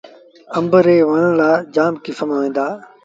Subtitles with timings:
[0.57, 2.67] آݩب ري وڻ رآ جآم ڪسم ٿئيٚݩ دآ۔